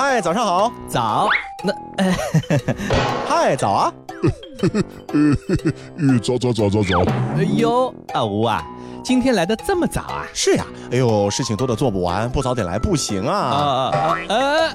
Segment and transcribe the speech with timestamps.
[0.00, 0.72] 嗨，早上好。
[0.88, 1.28] 早，
[1.62, 1.74] 那，
[3.28, 3.92] 嗨，早啊。
[5.12, 7.02] 呃， 早早早早早。
[7.36, 8.64] 哎呦，阿吴啊，
[9.04, 10.24] 今天来的这么早啊？
[10.32, 10.64] 是呀。
[10.90, 13.36] 哎呦，事情多的做不完，不早点来不行啊。
[13.36, 14.72] 啊啊啊！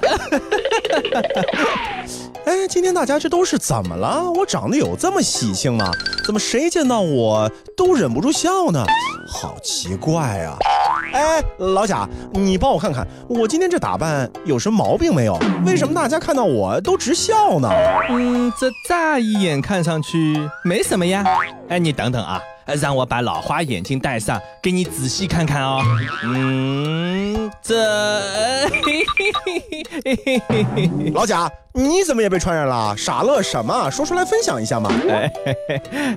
[2.46, 4.30] 哎，今天大家这都是怎么了？
[4.30, 5.90] 我长得有这么喜庆吗？
[6.24, 8.86] 怎么谁见到我都忍不住笑呢？
[9.26, 10.56] 好奇怪啊！
[11.12, 15.36] 哎，老贾，你帮我看看，我今天这打扮有什么毛病没有？
[15.66, 17.68] 为什么大家看到我都直笑呢？
[18.10, 21.24] 嗯，这乍一眼看上去没什么呀。
[21.68, 22.40] 哎，你等等啊，
[22.80, 25.82] 让我把老花眼镜戴上，给你仔细看看哦。
[26.22, 28.62] 嗯，这，
[31.12, 32.96] 老贾，你怎么也被传染了？
[32.96, 33.90] 傻乐什么？
[33.90, 34.90] 说出来分享一下嘛。
[35.08, 35.32] 哎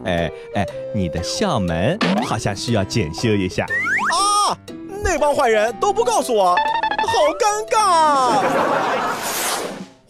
[0.06, 3.66] 哎哎，你的校门好像需要检修一下。
[3.66, 4.56] 啊！
[5.04, 6.60] 那帮坏人都不告诉我，好
[7.40, 8.44] 尴尬。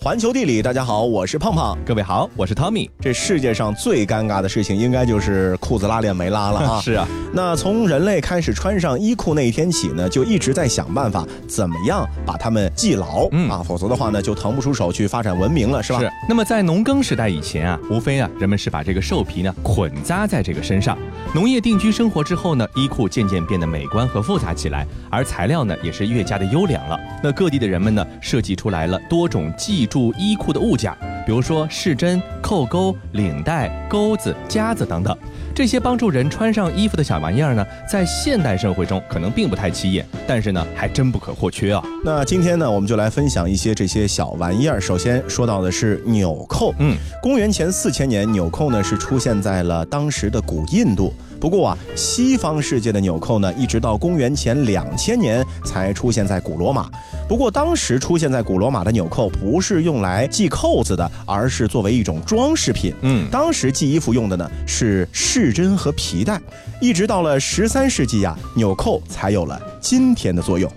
[0.01, 1.77] 环球地理，大家好，我是胖胖。
[1.85, 2.89] 各位好，我是 Tommy。
[3.01, 6.79] 这世界上最尴尬的事情，应该就是裤子拉链没拉了啊！
[6.79, 15.99] 是啊，那从人类开始穿上衣裤那一天起呢，就一直在想办法怎么样把它们系牢啊，否则的话呢，就腾不出手去发展文明了，是吧？
[15.99, 16.09] 是。
[16.29, 20.97] 那么在农耕时代以前啊，无非啊，人们是把这个兽皮呢捆扎在这个身上。
[21.35, 26.97] 农业定居生活之后呢，衣裤渐渐变得美观和复杂起来，而材料呢也是越加的优良了。
[27.21, 30.95] 那各地的人们呢，设计出来了多种系住衣裤的物件，
[31.25, 35.17] 比如说饰针、扣钩、领带、钩子、夹子等等。
[35.53, 41.83] 这些帮助人穿上衣服的小玩意儿呢，在现代社会中可能并不太起眼，但是呢，还真不可或缺啊。
[42.05, 44.79] 那今天呢，我们就来分享一些这些小玩意儿。
[44.79, 46.73] 首先说到的是纽扣。
[46.79, 51.13] 嗯，公元前四千年，纽扣呢是出现在了当时的古印度。
[51.39, 56.89] 不过啊，西方世界的纽扣呢，一直到公元前两千年才出现在古罗马。
[57.27, 62.93] 不过当时出现在古罗马的纽扣不是用来系扣子的，而是作为一种装饰品。
[63.01, 66.41] 嗯，当时系衣服用的呢是饰针和皮带。
[66.81, 70.69] 一直到了十三世纪呀，纽扣才有了今天的作用。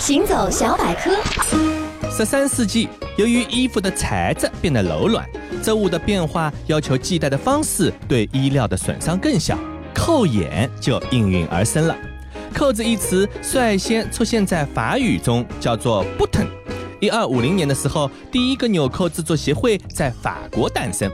[0.00, 1.10] 行走小百科。
[2.10, 5.24] 十三世纪，由于衣服的材质变得柔软，
[5.62, 9.56] 织物的变化要求系带的方式对衣料的损伤更小。
[9.94, 11.96] 扣眼就应运而生了。
[12.54, 16.46] 扣子一词率先出现在法语中，叫做 button。
[17.00, 21.10] 一二五零年的时候，第一个纽扣制作协会在法国诞生。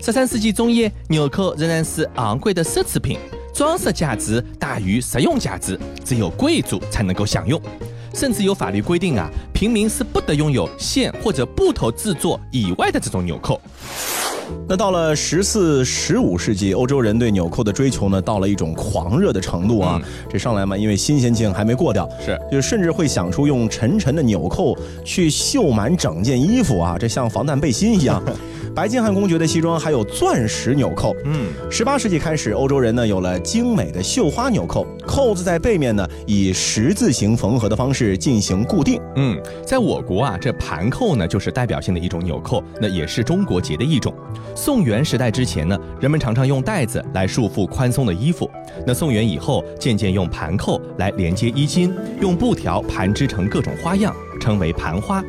[0.00, 3.18] 十三世纪中叶，纽扣仍然是昂贵的奢侈品，
[3.52, 7.60] 装饰价值大于实用价值，只有贵族才能够享用。
[8.14, 13.60] 甚至有法律规定啊，平民是不得拥有线或者布头制作以外的这种纽扣。
[14.68, 20.00] 那到了十四、十五世纪，欧洲人对纽扣的追求呢，到了一种狂热的程度啊！
[20.28, 28.22] 这上来嘛，因为新鲜劲还没过掉，是，就甚至会想出用沉沉的纽扣去绣满整件衣服啊，这像防弹背心一样。
[28.78, 31.12] 白金汉公爵的西装还有钻石纽扣。
[31.24, 39.02] 嗯，十八世纪开始，欧洲人呢有了精美的绣花纽扣，扣子在背面呢以十字形缝合的方式进行固定。
[39.16, 44.14] 嗯，在我国啊，这盘扣呢就是代表性的一种纽扣，那也是中国结的一种。
[44.54, 48.48] 宋元时代之前呢，人们常常用带子来束缚宽松的衣服。
[48.86, 55.20] 那宋元以后，渐渐用盘扣来连接衣襟，用布条盘织成各种花样，称为盘花。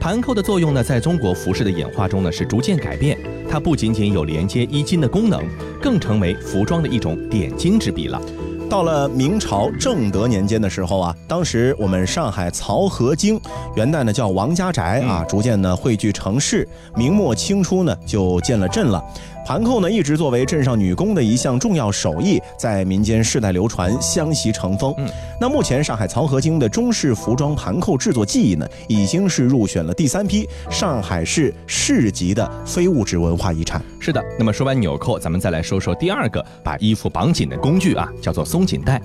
[0.00, 3.18] 盘扣的作用呢，在中国服饰的演化中呢，是逐渐改变。
[3.50, 5.42] 它不仅仅有连接衣襟的功能，
[5.80, 8.20] 更成为服装的一种点睛之笔了。
[8.68, 13.40] 到了明朝正德年间的时候啊，当时我们上海漕河泾，
[13.74, 16.68] 元代呢叫王家宅啊，逐渐呢汇聚城市。
[16.94, 19.02] 明末清初呢，就建了镇了。
[19.48, 24.92] 盘扣呢，一直作为镇上女工的一项重要手艺，在民间世代流传，相习成风。
[24.98, 25.08] 嗯，
[25.40, 33.82] 那目前上海漕河泾的中式服装盘扣制作技艺呢，已经是入选了第三批上海市市级的非物质文化遗产。
[33.98, 39.00] 是的，那么说完纽扣，咱们再来说说第二个把衣服绑紧的工具啊，叫做松紧带。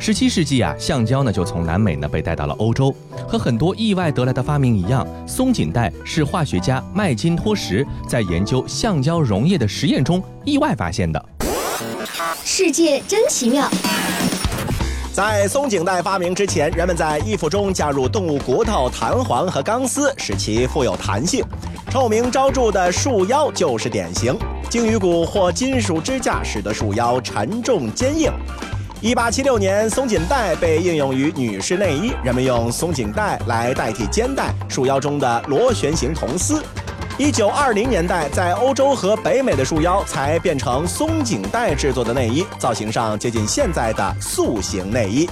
[0.00, 2.92] 十七世纪啊，橡胶呢就从南美呢被带到了欧洲，
[3.28, 11.22] 和很多意外得来的发明一样，松紧带是化学家麦金托什在研究橡胶溶液的实验中意外发现的。
[12.42, 13.68] 世界真奇妙！
[15.12, 21.44] 在松紧带发明之前，人们在衣服中加入动物骨头、弹簧和钢丝，使其富有弹性。
[21.90, 24.34] 臭名昭著的束腰就是典型，
[24.70, 28.32] 鲸鱼骨或金属支架使得束腰沉重坚硬。
[29.02, 36.62] 一八七六年，松紧带被应用于女士内衣，人们用松紧带来代替肩带、束腰中的螺旋形铜丝。
[37.16, 45.30] 一九二零年代，在欧洲和北美的束腰才变成松紧带制作的内衣，造型上接近现在的塑形内衣。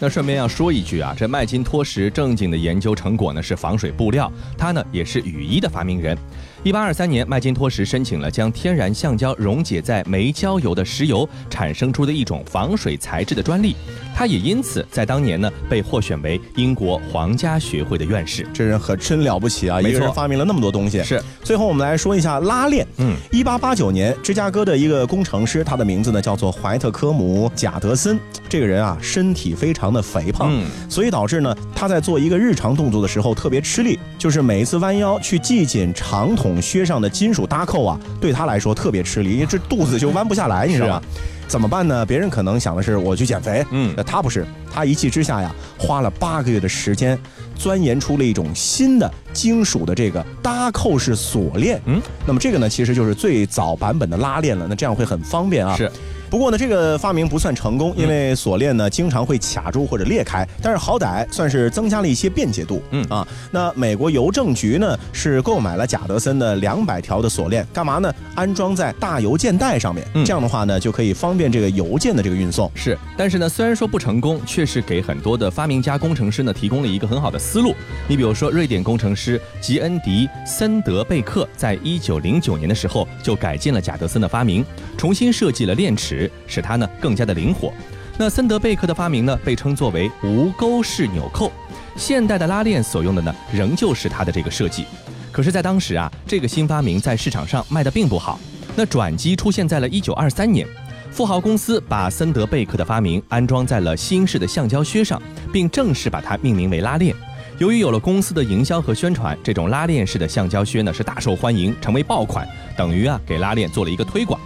[0.00, 6.16] 那顺便要说一句啊，这麦金托什正经的研究成果呢是防水布料，他呢也是雨衣的发明人。
[6.64, 13.74] 一八二三年，麦金托什申请了将天然橡胶溶解在煤焦油的石油产生出的一种防水材质的专利，
[14.14, 18.46] 他也因此在当年呢被获选为英国皇家学会的院士。
[18.54, 19.80] 这人可真了不起啊！
[19.80, 21.02] 一个人发明了那么多东西。
[21.02, 21.20] 是。
[21.42, 22.86] 最后我们来说一下拉链。
[22.98, 28.16] 嗯，一八八九年，芝加哥的一个工程师，他的名字呢叫做怀特科姆贾德森。
[28.48, 30.52] 这个人啊，身体非常的肥胖，
[30.88, 36.51] 所以导致呢他在做一个日常动作的时候特别吃力，就是每一次弯腰去系紧长筒。
[36.60, 41.02] 靴上的金属搭扣啊，对他来说特别吃力，因为这肚子就弯不下来，你知道吗？
[41.46, 42.04] 怎么办呢？
[42.04, 47.18] 别人可能想的是我去减肥，嗯，那他不是，他一气之下呀，花了八个月的时间，
[47.54, 55.76] 钻研出了一种新的金属的这个搭扣式锁链，嗯，那么这个呢，其实就是最早版本的拉链了，那这样会很方便啊。
[55.76, 55.90] 是。
[56.32, 60.48] 不过呢，这个发明不算成功，因为锁链呢经常会卡住或者裂开。
[60.62, 62.82] 但是好歹算是增加了一些便捷度。
[62.90, 68.10] 嗯啊，那美国邮政局呢是购买了贾德森的两百条的锁链，干嘛呢？
[68.34, 70.02] 安装在大邮件袋上面。
[70.24, 72.72] 这样的话呢，就可以方便这个邮件的这个运送。
[72.74, 77.74] 是，但是呢，虽然说不成功，却是给很多的发明家工程师呢提供了一个很好的思路。
[78.08, 84.64] 你比如说，瑞典工程师吉恩迪森德贝克在一九零九年的时候就改进了贾德森的发明，
[84.96, 86.21] 重新设计了链齿。
[86.46, 87.72] 使它呢更加的灵活。
[88.18, 91.50] 那森德贝克的发明呢，被称作为无钩式纽扣。
[91.96, 94.84] 现代的拉链所用的呢，仍旧是它的这个设计。
[95.30, 98.38] 可是，在当时啊，这个新发明在市场上卖的并不好。
[98.76, 100.66] 那转机出现在了一九二三年，
[101.10, 105.20] 富豪公司把森德贝克的发明安装在了新式的橡胶靴上，
[105.50, 107.16] 并正式把它命名为拉链。
[107.58, 112.46] 由于有了公司的营销和宣传，这种拉链式的橡胶靴呢是大受欢迎，成为爆款，
[112.76, 114.40] 等于啊给拉链做了一个推广。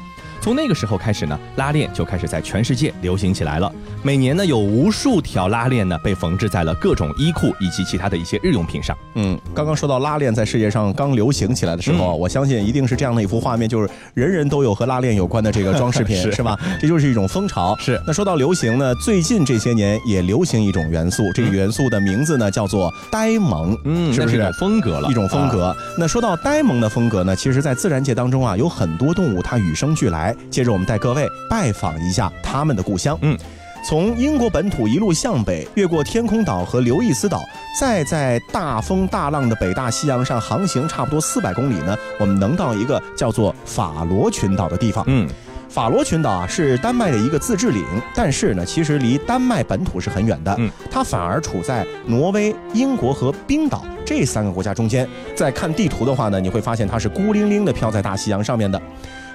[0.47, 3.69] 从那个时候开始呢，拉链就开始在全世界流行起来了。
[4.05, 8.97] 每年呢，有无数条拉链呢被缝制在了各种衣裤以及其他的一些日用品上。
[9.17, 16.57] 嗯，刚刚说到拉链在世界上刚流行起来的时候，我相信一定是这样的一幅画面，就是人人都有和拉链有关的这个装饰品， 是吧？
[16.81, 17.77] 这就是一种风潮。
[17.81, 18.01] 是。
[18.07, 23.77] 那说到流行呢，最近这些年也流行一种元素，这个元素的名字呢叫做呆萌。
[23.83, 25.11] 嗯，是不是风格了？
[25.11, 25.75] 一种风格。
[25.99, 30.36] 那说到呆萌的风格呢，其实，在自然界当中啊，有很多动物它与生俱来。
[30.51, 33.19] 接着我们带各位拜访一下他们的故乡。
[33.23, 33.37] 嗯，
[33.87, 37.41] 从英国本土一路向北，越过天空岛和刘易斯岛，
[37.79, 45.05] 再在大风大浪的北大西洋上航行差不多四百公里呢，我们能到一个叫做法罗群岛的地方。
[45.07, 45.29] 嗯，
[45.69, 47.85] 法罗群岛啊是丹麦的一个自治领，
[48.15, 50.55] 但是呢，其实离丹麦本土是很远的。
[50.59, 55.07] 嗯，它反而处在挪威、英国和冰岛这三个国家中间。
[55.35, 58.81] 在看地图的话呢，你会发现它是孤零零的飘在大西洋上面的。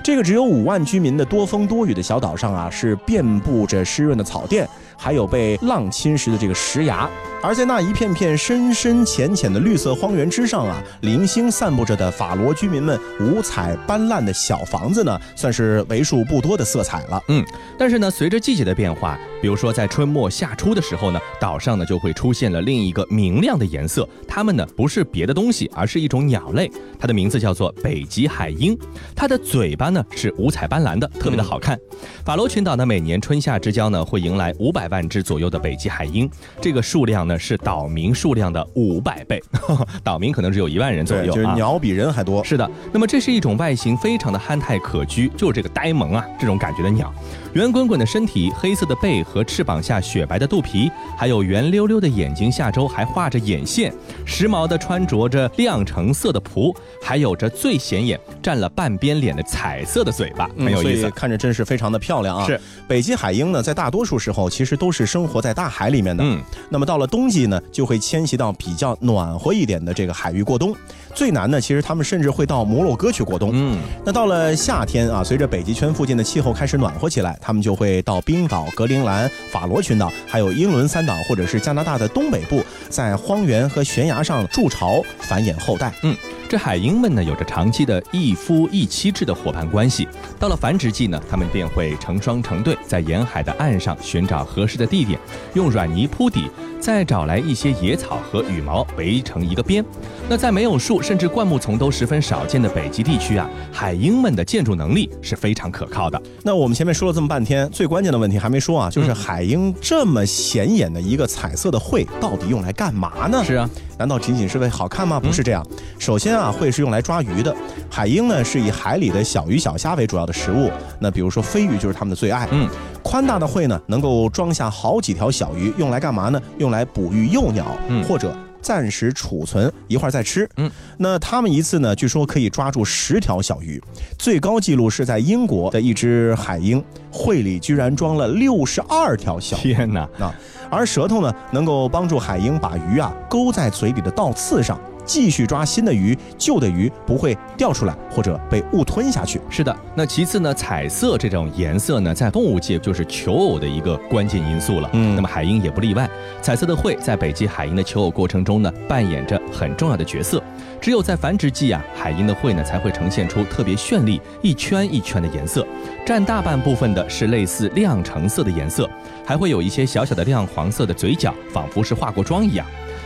[0.03, 4.68] 这个只有五万居民的多风多雨的小岛上啊，是遍布着湿润的草甸。
[4.98, 7.09] 还有被浪侵蚀的这个石崖，
[7.43, 17.19] 而在那一片片深深浅浅的绿色荒原之上啊，零星散布着的法罗居民们五彩斑斓的小房子呢，算是为数不多的色彩了。
[17.29, 17.43] 嗯，
[17.79, 28.77] 但是呢，随着季节的变化，比如说在春末夏初的时候呢，岛上呢就会出现了另一个明亮的颜色，它们呢不是别的东西，而是一种鸟类，它的名字叫做北极海鹰，
[29.15, 31.75] 它的嘴巴呢是五彩斑斓的，特别的好看。
[32.23, 34.91] 法罗群岛呢，每年春夏之交呢，会迎来五百。
[34.91, 39.42] 万只左右的北极海鹰，这个数量呢是岛民数量的五百倍，
[40.04, 42.44] 岛民可能只有一万人左右，就是鸟比人还多。
[42.44, 47.14] 是的，那么这是一种外形非常的憨态可掬，就是这个呆萌啊这种感觉的鸟。
[47.53, 53.93] 圆滚滚的身体，黑色的背和翅膀下雪白的肚皮，还有圆溜溜的眼睛，下周还画着眼线，
[54.25, 62.45] 时髦的穿着着亮橙色的蹼，还有着最显眼占了半边脸的彩色的嘴巴，很有意思，看着真是非常的漂亮啊。
[62.45, 70.73] 是北极海鹰呢，在大多数时候其实都是生活在大海里面的，嗯，那么到了冬季呢，就会迁徙到比较暖和一点的这个海域过冬。
[71.13, 73.51] 最难呢，其实他们甚至会到摩洛哥去过冬。
[73.53, 77.37] 嗯，那到了夏天啊，随着北极圈附近的气候开始暖和起来。
[77.42, 85.92] 他们就会到冰岛、格陵兰、法罗群岛，还有英伦三岛，或者是加拿大的东北部，在荒原和悬崖上筑巢，繁衍后代。
[86.04, 86.16] 嗯。
[86.51, 90.05] 这海鹰们呢，有着长期的一夫一妻制的伙伴关系。
[90.37, 95.17] 到了繁殖季呢，它们便会成双成对，在沿海的岸上寻找合适的地点，
[95.53, 99.81] 用软泥铺底，再找来一些野草和羽毛围成一个边。
[100.27, 106.21] 那在没有树，甚至灌木丛都十分少见的北极地区啊，海鹰们的建筑能力是非常可靠的。
[106.43, 113.41] 那我们前面说了这么半天，最关键的问题还没说啊，就是海鹰这么显眼的一个彩色的喙，到底用来干嘛呢？
[113.41, 113.69] 是啊。
[113.97, 115.19] 难道仅仅是为好看吗？
[115.19, 115.63] 不是这样。
[115.99, 117.54] 首先啊，会是用来抓鱼的。
[117.90, 120.71] 海鹰呢是以海里的小鱼小虾为主要的食物。
[120.98, 122.48] 那比如说飞鱼就是它们的最爱。
[122.52, 122.69] 嗯。
[123.04, 126.42] 宽大的喙呢，能够装下好几条小鱼，用来干嘛呢？
[126.60, 127.66] 用来哺育幼鸟，
[128.07, 128.33] 或者。
[128.62, 130.48] 暂时储存一会儿再吃。
[130.57, 133.81] 嗯，那他们一次呢，据说可以抓住十条小鱼，
[134.19, 139.74] 最高记录是在英国的一只海鹰，喙里居然装了六十二条小鱼。
[139.74, 140.02] 天哪！
[140.19, 140.31] 啊，
[140.69, 144.80] 而舌头呢，能够帮助海鹰把鱼啊勾在嘴里的倒刺上。
[145.05, 149.39] 继续抓新的鱼，旧的鱼不会掉出来或者被误吞下去。
[149.49, 154.89] 是的，那其次呢，彩色这种颜色呢，在动物界就是求偶的一个关键因素了。
[154.93, 156.09] 嗯，那么海鹰也不例外。
[156.41, 160.41] 彩色的喙在北极海鹰的求偶过程中呢，扮演着很重要的角色。
[160.79, 165.65] 只有在繁殖季啊，海鹰的喙呢才会呈现出特别绚丽、一圈一圈的颜色，
[166.05, 168.89] 占大半部分的是类似亮橙色的颜色，
[169.23, 172.65] 还会有一些小小的亮黄色的嘴角，仿佛是化过妆一样。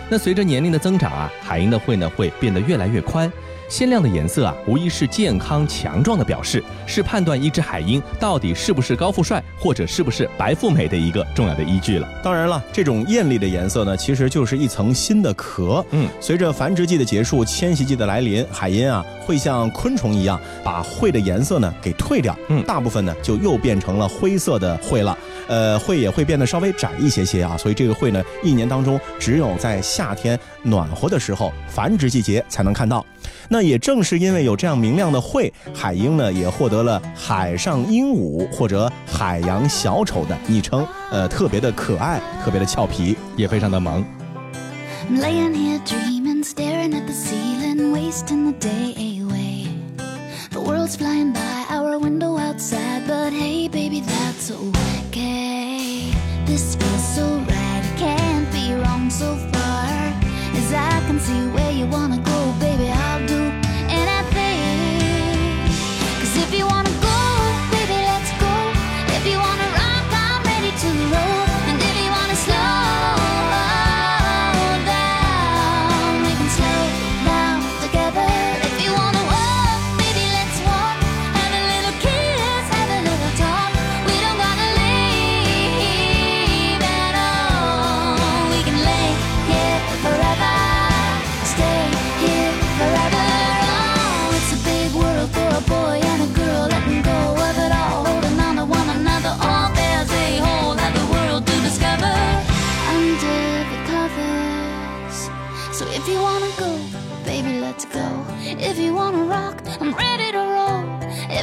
[0.09, 3.31] 那随着年龄的增长啊，海鹰的会呢会变得越来越宽。
[3.67, 12.07] 鲜亮的颜色啊，无疑是健康强壮的表示，是判断一只海鹰到底是不是高富帅或者是不是白富美的一个重要的依据了。
[12.23, 15.83] 当然了，这种艳丽的颜色呢，其实就是一层新的壳。
[15.91, 22.37] 嗯，随着繁殖季的结束，迁徙季的来临，海鹰啊会像昆虫一样，把喙的颜色呢给褪掉。
[22.49, 25.17] 嗯，大部分呢就又变成了灰色的喙了。
[25.47, 27.57] 呃，喙也会变得稍微窄一些些啊。
[27.57, 33.05] 所以这个喙呢，一年当中只有在夏天暖和的时候，繁殖季节才能看到。
[33.49, 44.03] 那也正是因为有这样明亮的喙，海鹰呢也获得了“海上鹦鹉”或者“海洋小丑”的昵称，呃，特别的可爱，特别的俏皮，也非常的萌。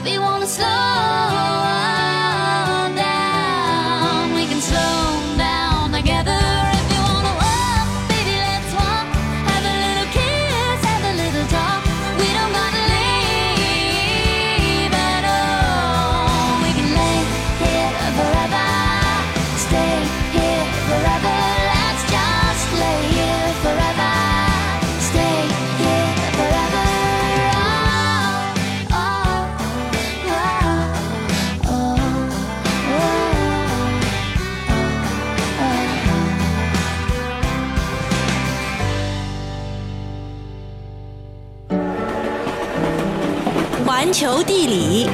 [0.05, 1.22] We wanna slow.
[44.23, 45.09] 球地理，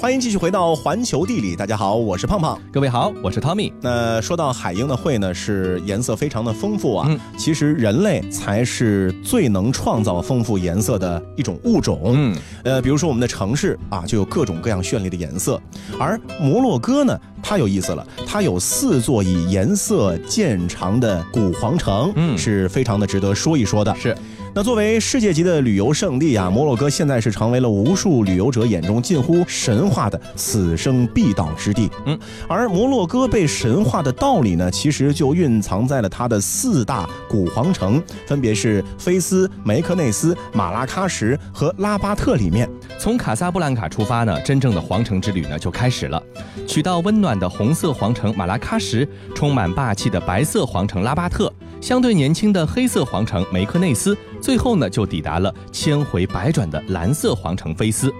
[0.00, 1.56] 欢迎继续回到环球地理。
[1.56, 2.56] 大家好，我是胖胖。
[2.70, 3.72] 各位好，我是 Tommy。
[3.80, 7.06] 那说到海鹰的喙呢，是颜色非常的丰富啊。
[7.10, 12.00] 嗯，其实人类才是最能创造丰富颜色的一种物种。
[12.14, 15.60] 嗯，呃，比如说我们的城市啊，就有各种各样绚丽的颜色。
[15.98, 23.92] 而摩洛哥呢，它有意思了，它有四座以颜色见长的古皇城，嗯，是非常的值得说一说的。
[23.96, 24.16] 是。
[24.58, 31.88] 那作为世界级的旅游胜地啊，摩洛哥现在是成为了无数旅游者眼中近乎神话的此生必到之地。
[32.06, 42.68] 嗯，而摩洛哥被神话的道理呢，其实就蕴藏在了它的四大古皇城，分别是菲斯、梅克内斯、马拉喀什和拉巴特里面。
[42.98, 46.20] 从卡萨布兰卡出发呢，真正的皇城之旅呢就开始了。
[46.66, 51.52] 取到温暖的红色皇城马拉喀什，充满霸气的白色皇城拉巴特。
[51.80, 58.12] 相对年轻的黑色皇城梅克内斯，最后呢就抵达了千回百转的蓝色皇城菲斯。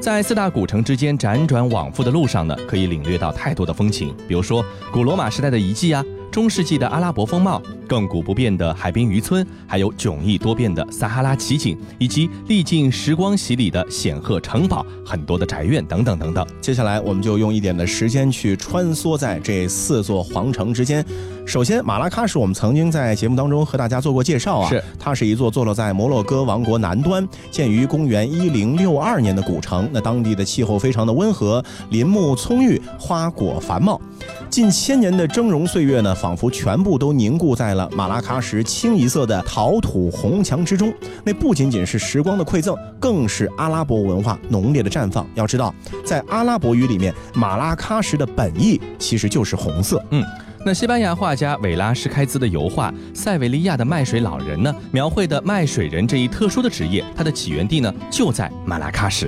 [0.00, 16.46] 在四大古城之间辗转往复的路上呢，可以领略到太多的风情，比如说古罗马时代的遗迹啊，中世纪的阿拉伯风貌、亘古不变的海滨渔村，还有迥异多变的撒哈拉奇景，以及历尽时光洗礼的显赫城堡、很多的宅院等等等等。
[16.62, 21.04] 接下来，我们就用一点的时间去穿梭在这四座皇城之间。
[21.46, 29.88] 首先，马拉喀什我们曾经在节目当中和大家做过介绍啊，是它是一座坐落在摩洛哥王国南端、建于公元一零六二年的古城。
[29.92, 34.00] 那当地的气候非常的温和，林木葱郁，花果繁茂。
[34.48, 40.92] 近千年的峥嵘岁月呢，仿佛全部都凝固在了马拉喀什清一色的陶土红墙之中。
[41.24, 45.26] 那不仅仅是时光的馈赠，更是阿拉伯文化浓烈的绽放。
[45.34, 50.00] 要知道，在阿拉伯语里面，马拉喀什的本意其实就是红色。
[50.10, 50.24] 嗯。
[50.62, 59.26] 那西班牙画家韦拉施开兹的油画《塞维利亚的卖水老人》呢，描绘的卖水人这一特殊的职业，它的起源地呢就在马拉喀什。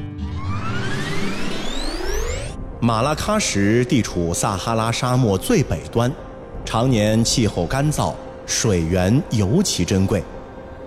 [2.80, 6.12] 马拉喀什地处撒哈拉沙漠最北端，
[6.66, 8.12] 常年气候干燥，
[8.44, 10.22] 水源尤其珍贵。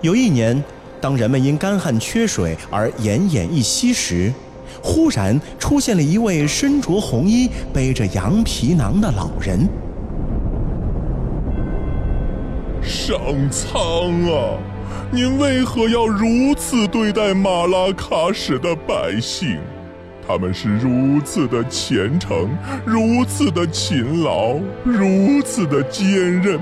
[0.00, 0.62] 有一年，
[1.00, 4.32] 当人们因干旱缺水而奄奄一息时，
[4.80, 9.68] 忽然出现了一位身着红衣、背着羊皮囊的老人。
[13.06, 13.20] 上
[13.52, 14.58] 苍啊！
[15.12, 19.58] 您为何要如此对待马拉喀什的百姓？
[20.26, 22.50] 他们是如此的虔诚，
[22.84, 26.10] 如此的勤劳，如此的坚
[26.42, 26.58] 韧，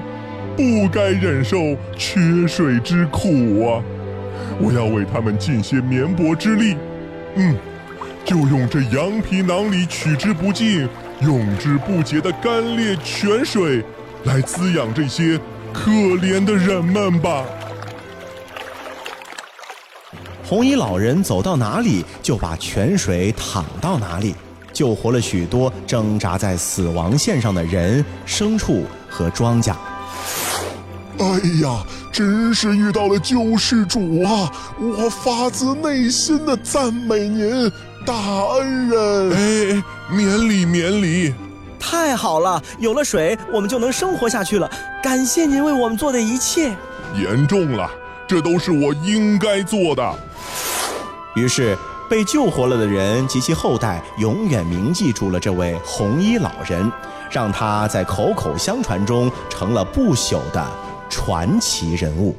[0.54, 1.56] 不该忍受
[1.96, 3.80] 缺水之苦啊！
[4.60, 6.76] 我要为他们尽些绵薄之力。
[7.36, 7.56] 嗯，
[8.22, 10.86] 就用这羊皮囊里取之不尽、
[11.22, 13.82] 用之不竭的干裂泉水，
[14.24, 15.40] 来滋养这些。
[15.75, 17.45] 可怜的人们吧！
[20.47, 24.37] 红衣老人走到哪里，就把泉水淌到哪里，
[24.73, 29.75] 救活了许多挣扎在死亡线上的人、牲畜和庄稼。
[31.19, 31.26] 哎
[31.62, 34.50] 呀，真是遇到了救世主啊！
[34.78, 37.71] 我发自内心的赞美您，
[38.07, 38.14] 大
[38.54, 39.33] 恩人！
[39.33, 41.35] 哎，免礼，免礼。
[41.86, 44.70] 太好了，有了水，我们就能生活下去了。
[45.02, 46.74] 感谢您为我们做的一切。
[47.14, 47.90] 严重了，
[48.26, 50.18] 这都是我应该做的。
[51.34, 51.76] 于是，
[52.08, 56.90] 被救活了的人及其后代永远铭记住了这位红衣老人，
[57.30, 60.66] 让他在口口相传中成了不朽的
[61.10, 62.34] 传奇人物。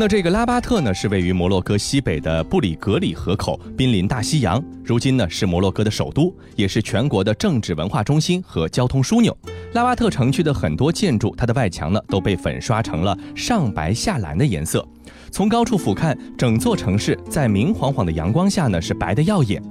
[0.00, 4.58] 那这个拉巴特呢，是位于摩洛哥西北的布里格里河口，濒临大西洋。
[4.82, 9.36] 如今呢，是摩洛哥的首都，也是全国的政治文化中心和交通枢纽。
[9.74, 14.82] 拉巴特城区的很多建筑，它的外墙呢，都被粉刷成了上白下蓝的颜色。
[15.30, 19.62] 从高处俯瞰，整座城市在明晃晃的阳光下呢，是白得耀眼。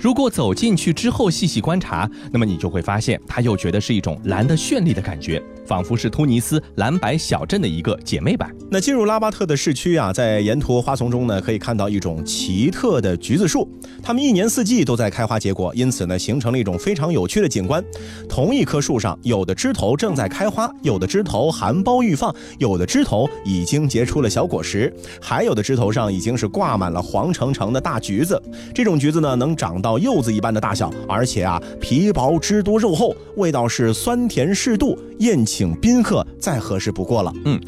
[0.00, 8.50] 如果走进去之后细细观察，那么你就会发现，它又觉得是一种蓝的绚丽的感觉，仿佛是突尼斯蓝白小镇的一个姐妹版。
[8.70, 13.68] 那进入拉巴特的市区啊，在沿途花丛中呢，可以看到一种奇特的橘子树，
[14.02, 17.84] 它们一年四季都在开花结果，因此呢，形成了一种非常有趣的景观。
[18.28, 28.42] 同一棵树上，有的枝头正在开花，有的枝头含苞欲放，有的枝头已经结出了小果实，还有的枝头上已经是挂满了黄澄澄的大橘子。
[28.74, 29.76] 这种橘子呢，能长。
[29.76, 37.32] 到柚子一般的大小，而且啊皮薄汁多肉厚，味道是酸甜适度，宴请宾客再合适不过了。
[37.46, 37.58] 嗯，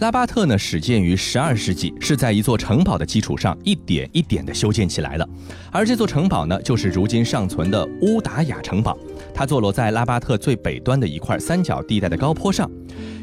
[0.00, 5.26] 拉巴特呢始建于十二世纪，是在一座城堡的基础上一点一点的修建起来的。
[5.72, 8.94] 而这座城堡呢，就是如今尚存的乌达雅城堡，
[9.32, 12.70] 它坐落在拉巴特最北端的一块三角地带的高坡上，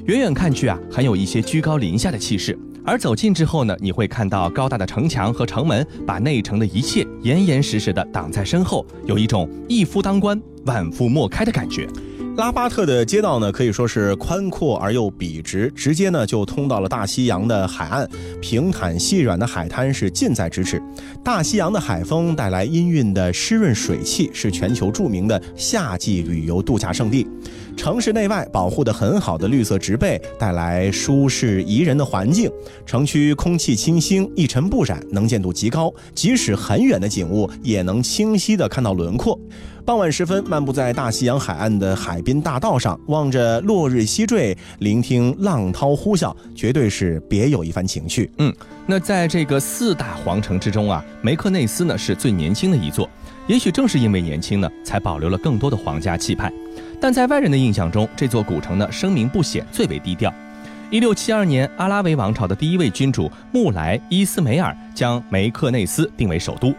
[0.07, 2.57] 远远看去啊，很有一些居高临下的气势。
[2.83, 11.87] 而走近之后呢，你会看到高大的城墙和城门，把内城的一切严严实实的挡在身后，有一种一夫当关，万夫莫开的感觉。
[12.37, 18.05] 拉巴特的街道呢，可以说是宽阔而又笔直，直接呢就通到了大西洋的海岸，
[18.41, 20.81] 平坦细软的海滩是近在咫尺。
[21.23, 27.25] 大西洋的海风带来氤氲的湿润水汽，是全球著名的夏季旅游度假胜地。
[27.77, 32.51] 城市内外保护的很好的绿色植被，带来舒适宜人的环境。
[32.85, 39.39] 城区空气清新，一尘不染，能见度极高，即使很远的景物也能清晰地看到轮廓。
[39.85, 48.27] 傍晚时分，漫步在大西洋海岸的海滨大道上，望着落日西坠，聆听浪涛呼啸，绝对是别有一番情趣。
[48.39, 48.51] 嗯，
[48.87, 53.07] 那在这个四大皇城之中啊，梅克内斯呢是最年轻的一座，
[53.45, 56.51] 也许正是因为年轻呢，才保留了更多的皇家气派。
[56.99, 60.33] 但在外人的印象中，这座古城呢声名不显，最为低调。
[60.89, 66.73] 一六七二年，阿拉维王朝的第一位君主穆莱伊斯梅尔将梅克内斯定为首都。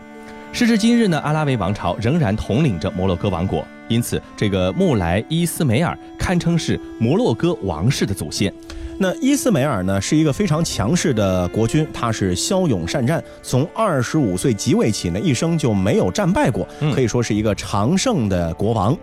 [0.57, 8.51] 时至今日呢，阿拉维王朝仍然统领着摩洛哥王国，因此这个穆莱伊斯梅尔堪称是摩洛哥王室的祖先。
[8.99, 18.97] 那伊斯梅尔呢，是一个非常强势的国君，他是骁勇善战，从二十五岁即位起呢，一生就没有战败过，可以说是一个常胜的国王。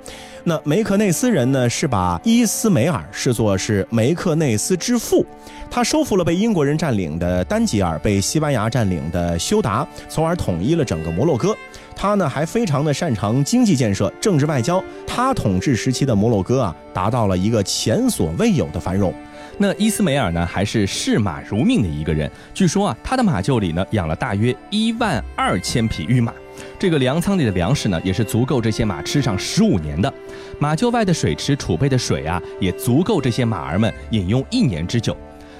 [0.45, 5.25] 那梅克内斯人呢，是把伊斯梅尔视作是梅克内斯之父，
[5.71, 11.55] 他收复了被英国人占领的丹吉尔，被西班牙占领的休达，从而统一了整个摩洛哥。
[11.95, 14.83] 他呢，还非常的擅长经济建设、政治外交。
[15.07, 19.13] 他统治时期的摩洛哥啊，达到了一个前所未有的繁荣。
[19.57, 22.29] 那伊斯梅尔呢，还是视马如命的一个人。
[22.53, 26.33] 据说啊，他的马厩里呢养了大约一万二千匹御马，
[26.79, 30.13] 这个粮仓里的粮食呢也是足够这些马吃上十五年的。
[30.59, 35.15] 马厩外的水池储备的水啊，也足够这些马儿们饮用一年之久。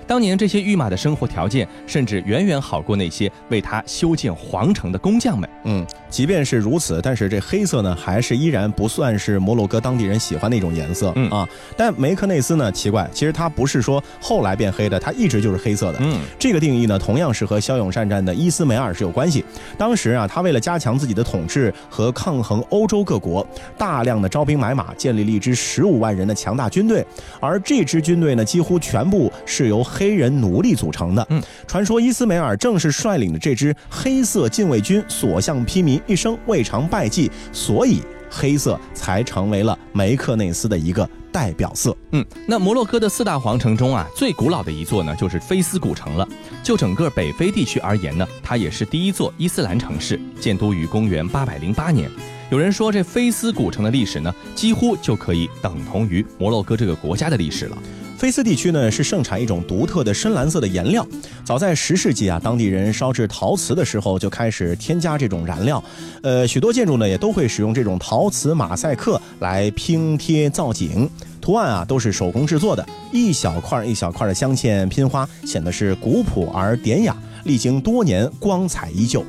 [0.07, 5.49] 当年这些御马的生活条件，甚至远远好过那些为他修建皇城的工匠们。
[5.65, 11.11] 嗯，即便是如此，但是这黑色呢，还是依然不算是摩洛哥当地人喜欢的一种颜色。
[11.15, 15.99] 嗯啊，但梅克内斯呢，奇怪，其实他不是说后来变黑的，他一直就是黑色的。
[16.01, 19.43] 嗯，这个定义呢，同样是和骁勇善战的伊斯梅尔是有关系。
[19.77, 23.45] 当时啊，他为了加强自己的统治和抗衡欧洲各国，
[23.77, 27.05] 大量的招兵买马，建立了一支十五万人的强大军队。
[27.39, 31.25] 而这支军队呢，几乎全部是由黑人奴隶组成的。
[31.29, 41.95] 嗯，传说伊斯梅尔正是率领的这支黑色禁卫军所向披靡，一生未尝败绩，所以黑色才成为了梅克内斯的一个代表色。
[42.11, 46.27] 嗯，那摩洛哥的四大皇城中啊，最古老的一座呢，就是菲斯古城了。
[46.63, 52.09] 就整个北非地区而言呢，它也是第一座伊斯兰城市，建都于公元八百零八年。
[52.49, 57.77] 有人说，这菲斯古城的历史呢，几乎就可以等同于摩洛哥这个国家的历史了。
[58.23, 61.05] 菲斯地区呢是盛产一种独特的深蓝色的颜料，
[61.43, 65.83] 早在十世纪啊，当地人烧制陶瓷的时候就开始添加这种燃料，
[66.21, 71.09] 呃，许多建筑呢也都会使用这种陶瓷马赛克来拼贴造景，
[71.41, 79.21] 图案啊都是手工制作的，一小块一小块的镶嵌拼花，显得是古朴而典雅，历经多年光彩依旧。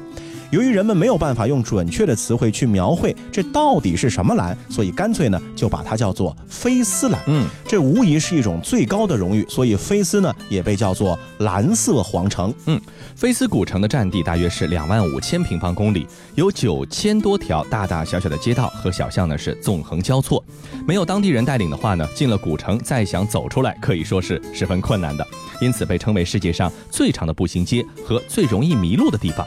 [0.55, 7.21] 由于人们没有办法用准确的词汇去描绘这到底是什么蓝，所以干脆呢就把它叫做菲斯蓝。
[7.27, 12.55] 嗯，这无疑是一种最高的荣誉，所以菲斯呢也被叫做蓝色皇城。
[12.67, 12.81] 嗯，
[13.17, 20.41] 菲斯古城的占地大约是两万五千平方公里，有九千多条大大小小的街道和小巷呢是纵横交错。
[20.87, 25.27] 没有当地人带领的话呢，进了古城再想走出来可以说是十分困难的，
[25.61, 29.45] 因此被称为世界上最长的步行街和最容易迷路的地方。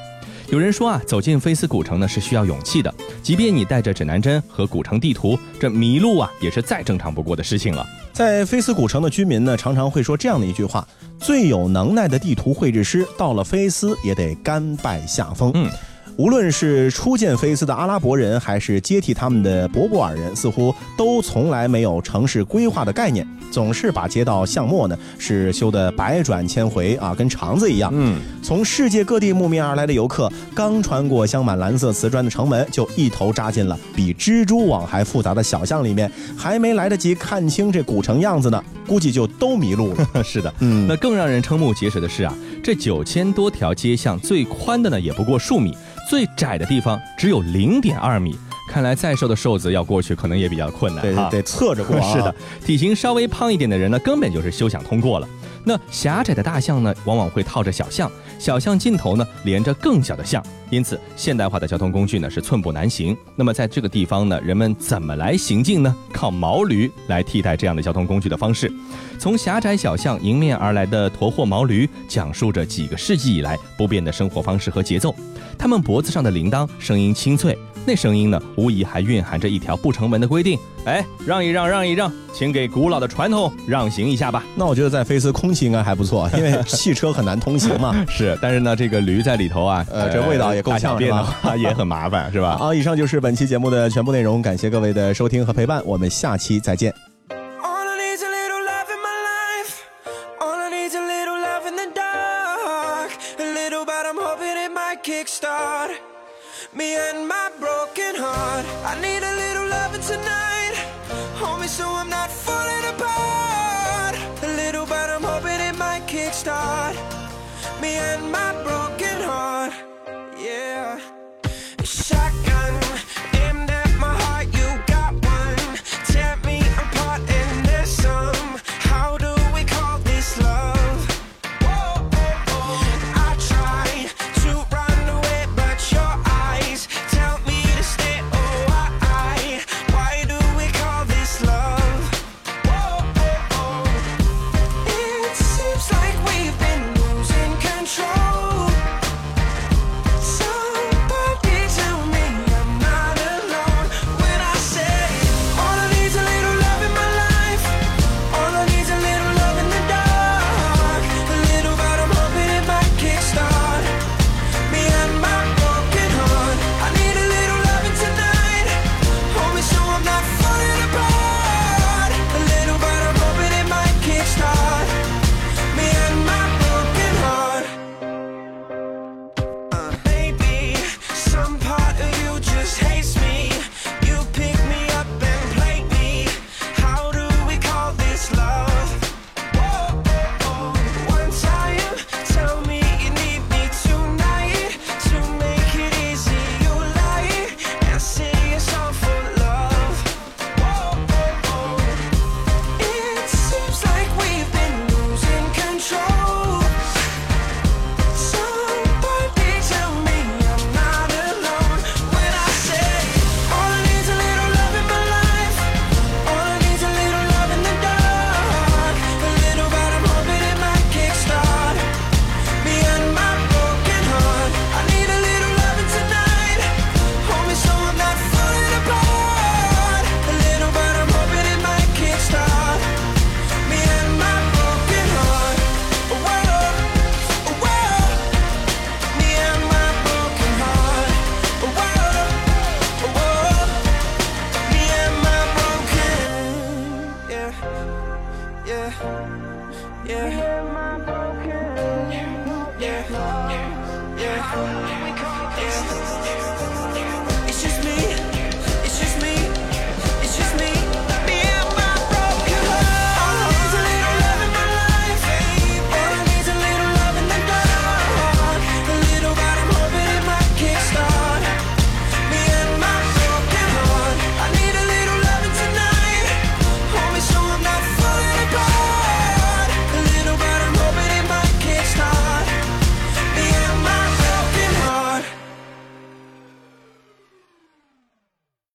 [0.50, 7.86] 有人说啊，走进菲斯古城呢是需要勇气的，即便你带着指南针和古城地图，这迷路啊也是再正常不过的事情了。
[8.14, 10.88] 在菲斯古城的居民呢，常常会说这样的一句话：
[11.20, 15.52] 最有能耐的地图绘制师到了菲斯也得甘拜下风。
[15.54, 15.70] 嗯。
[16.18, 27.92] 无论是初见菲斯的阿拉伯人，还是接替他们的博布尔人，似乎都从来没有城市规划的概念，总是把街道巷陌呢是修得百转千回啊，跟肠子一样。
[27.94, 40.08] 嗯，从世界各地慕名而来的游客，刚穿过镶满蓝色瓷砖的城门，就一头扎进了比蜘蛛网还复杂的小巷里面，还没来得及看清这古城样子呢，估计就都迷路了。
[40.26, 45.78] 是的，嗯，那更让人瞠目结舌的是啊，这九千多条街巷最宽的呢也不过数米。
[46.08, 48.34] 最窄的地方只有零点二米，
[48.70, 51.02] 看来再瘦的瘦子要过去可能也比较困难。
[51.02, 52.00] 对，得侧着过。
[52.14, 52.34] 是的，
[52.66, 55.28] 体型稍微胖一点的人呢，根本就是休想通过了。
[55.66, 63.16] 那狭窄的大巷呢，往往会套着小巷，小巷尽头呢连着更小的巷，因此现代化的交通工具呢是寸步难行。
[63.36, 65.94] 那么在这个地方呢，人们怎么来行进呢？
[66.14, 68.72] 靠毛驴来替代这样的交通工具的方式。
[69.20, 75.14] 从狭窄小巷迎面而来的驮货毛驴，讲述着几个世纪以来不变的生活方式和节奏。
[75.58, 80.58] 他们脖子上的铃铛声音清脆，那声音呢，无疑还蕴含着一条不成文的规定。
[80.86, 84.46] 哎，让一让，让一让，请给古老的传统让行一下吧。
[84.56, 87.94] 那我觉得在菲斯空气应该还不错，因为汽车很难通行嘛。
[88.08, 91.56] 是，但是呢，这个驴在里头啊，呃，这味道也够呛，的话？
[91.58, 92.56] 也很麻烦，是吧？
[92.58, 96.94] 好， 以上就是本期节目的全部内容，感谢各位的收听和陪伴，我们下期再见。